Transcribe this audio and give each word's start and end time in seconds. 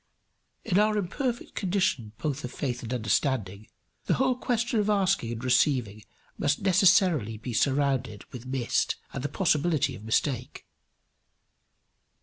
In 0.65 0.79
our 0.79 0.97
imperfect 0.97 1.53
condition 1.53 2.13
both 2.17 2.43
of 2.43 2.51
faith 2.51 2.81
and 2.81 2.91
of 2.91 2.95
understanding, 2.97 3.67
the 4.05 4.15
whole 4.15 4.35
question 4.35 4.79
of 4.79 4.89
asking 4.89 5.31
and 5.31 5.43
receiving 5.43 6.03
must 6.39 6.63
necessarily 6.63 7.37
be 7.37 7.53
surrounded 7.53 8.25
with 8.33 8.47
mist 8.47 8.95
and 9.13 9.21
the 9.23 9.29
possibility 9.29 9.93
of 9.95 10.03
mistake. 10.03 10.65